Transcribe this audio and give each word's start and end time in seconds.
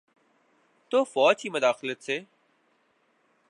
تو 0.89 1.03
فوج 1.03 1.41
کی 1.41 1.49
مداخلت 1.49 2.03
سے۔ 2.03 2.19